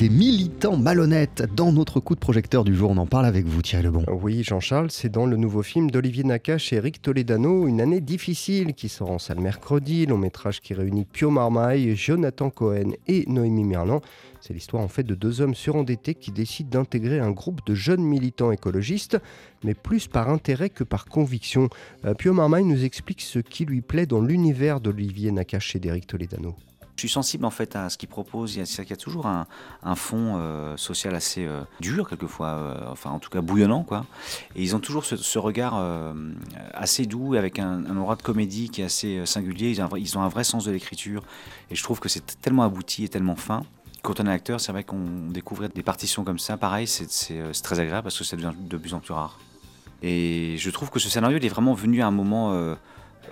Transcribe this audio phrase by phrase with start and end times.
[0.00, 2.90] des militants malhonnêtes dans notre coup de projecteur du jour.
[2.90, 4.06] On en parle avec vous, Thierry Lebon.
[4.08, 8.72] Oui, Jean-Charles, c'est dans le nouveau film d'Olivier Nakache et Eric Toledano, Une année difficile,
[8.72, 13.64] qui sort en salle mercredi, long métrage qui réunit Pio Marmaille, Jonathan Cohen et Noémie
[13.64, 14.00] Merlan.
[14.40, 18.02] C'est l'histoire en fait de deux hommes surendettés qui décident d'intégrer un groupe de jeunes
[18.02, 19.18] militants écologistes,
[19.64, 21.68] mais plus par intérêt que par conviction.
[22.06, 26.06] Euh, Pio Marmaille nous explique ce qui lui plaît dans l'univers d'Olivier Nakache et d'Eric
[26.06, 26.56] Toledano.
[27.00, 28.56] Je suis sensible en fait à ce qu'il propose.
[28.56, 29.46] Il y, a, toujours un,
[29.94, 34.04] fond euh, social assez euh, dur quelquefois, euh, enfin en tout cas bouillonnant quoi.
[34.54, 35.82] Et ils ont toujours ce, regard
[36.74, 39.70] assez doux avec un, un, aura de comédie qui est assez singulier.
[39.70, 41.22] Ils ont, un, vrai sens de l'écriture
[41.70, 43.64] et je trouve que c'est tellement abouti et tellement fin.
[44.02, 46.58] Quand on est acteur, c'est vrai qu'on découvre des partitions comme ça.
[46.58, 49.38] Pareil, c'est très agréable parce que ça devient de plus en plus rare.
[50.02, 52.76] Et je trouve que ce scénario, est vraiment venu à un moment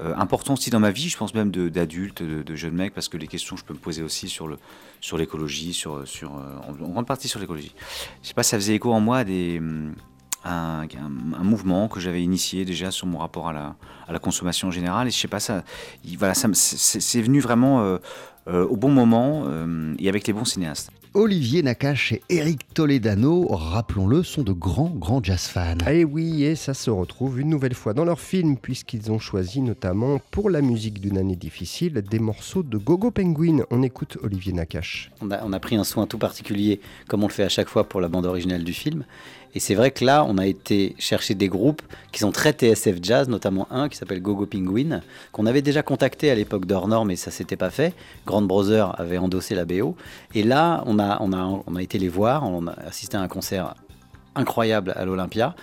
[0.00, 2.94] euh, important aussi dans ma vie, je pense même d'adulte, de, de, de, jeune mec,
[2.94, 4.58] parce que les questions que je peux me poser aussi sur le
[5.00, 7.74] sur l'écologie, sur sur euh, en, grande partie sur l'écologie.
[8.22, 9.60] Je sais pas, ça faisait écho en moi à des
[10.44, 10.86] un,
[11.42, 13.76] mouvement que j'avais initié déjà sur mon rapport à la,
[14.06, 15.08] à la consommation en général.
[15.08, 15.38] Et je sais pas,
[16.18, 17.98] voilà, c'est venu vraiment euh,
[18.48, 20.90] au bon moment euh, et avec les bons cinéastes.
[21.14, 25.78] Olivier Nakache et Eric Toledano, rappelons-le, sont de grands, grands jazz fans.
[25.90, 29.62] Et oui, et ça se retrouve une nouvelle fois dans leur film, puisqu'ils ont choisi
[29.62, 33.64] notamment pour la musique d'une année difficile des morceaux de Gogo Penguin.
[33.70, 35.10] On écoute Olivier Nakache.
[35.22, 37.68] On a, on a pris un soin tout particulier, comme on le fait à chaque
[37.68, 39.04] fois pour la bande originale du film.
[39.54, 41.82] Et c'est vrai que là, on a été chercher des groupes
[42.12, 45.00] qui sont très TSF Jazz, notamment un qui s'appelle Gogo Penguin,
[45.32, 47.94] qu'on avait déjà contacté à l'époque d'Hornor, mais ça s'était pas fait.
[48.26, 49.96] Grand Brother avait endossé la BO.
[50.34, 53.74] Et là, on a, été les voir, on a assisté à un concert
[54.34, 55.54] incroyable à l'Olympia,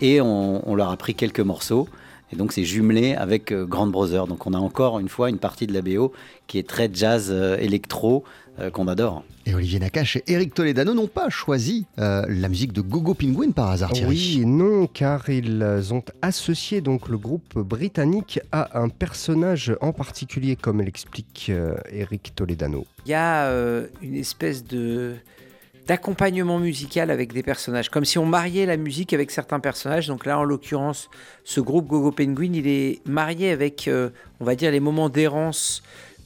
[0.00, 1.88] et on leur a pris quelques morceaux.
[2.32, 4.26] Et donc c'est jumelé avec euh, Grand Brother.
[4.26, 6.12] Donc on a encore une fois une partie de la BO
[6.46, 8.24] qui est très jazz euh, électro
[8.58, 9.22] euh, qu'on adore.
[9.48, 13.52] Et Olivier Nakache et Eric Toledano n'ont pas choisi euh, la musique de Gogo Penguin
[13.52, 14.38] par hasard, Thierry.
[14.38, 20.56] Oui, non, car ils ont associé donc le groupe britannique à un personnage en particulier,
[20.56, 22.86] comme l'explique euh, Eric Toledano.
[23.04, 25.14] Il y a euh, une espèce de
[25.86, 30.08] d'accompagnement musical avec des personnages, comme si on mariait la musique avec certains personnages.
[30.08, 31.08] Donc là, en l'occurrence,
[31.44, 34.10] ce groupe Gogo Penguin, il est marié avec, euh,
[34.40, 35.82] on va dire, les moments d'errance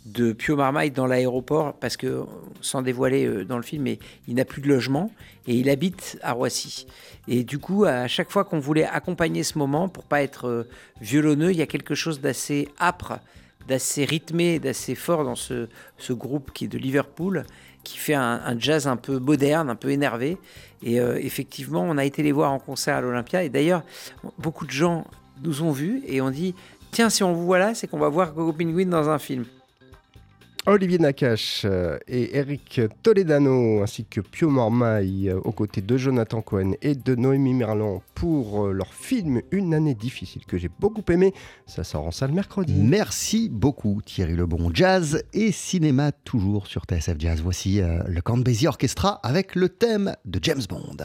[0.06, 2.24] de Pio Marmaille dans l'aéroport, parce que,
[2.62, 3.98] sans dévoiler euh, dans le film, mais
[4.28, 5.10] il n'a plus de logement
[5.46, 6.86] et il habite à Roissy.
[7.28, 10.68] Et du coup, à chaque fois qu'on voulait accompagner ce moment, pour pas être euh,
[11.02, 13.18] violonneux, il y a quelque chose d'assez âpre,
[13.70, 17.44] d'assez rythmé, d'assez fort dans ce, ce, groupe qui est de Liverpool,
[17.84, 20.38] qui fait un, jazz un peu moderne, un peu énervé.
[20.82, 23.44] Et euh, effectivement, on a été les voir en concert à l'Olympia.
[23.44, 23.84] Et d'ailleurs,
[24.38, 25.06] beaucoup de gens
[25.44, 26.56] nous ont vus et ont dit
[26.90, 29.44] Tiens, si on vous voit là, c'est qu'on va voir Gogo Penguin dans un film.
[30.70, 31.66] Olivier Nakache
[32.06, 37.54] et Eric Toledano ainsi que Pio Marmaille aux côtés de Jonathan Cohen et de Noémie
[37.54, 41.34] Merlan pour leur film Une année difficile que j'ai beaucoup aimé.
[41.66, 42.72] Ça sort en salle mercredi.
[42.72, 44.70] Merci beaucoup Thierry Lebon.
[44.72, 47.40] Jazz et cinéma toujours sur TSF Jazz.
[47.42, 51.04] Voici euh, le Count Basie Orchestra avec le thème de James Bond.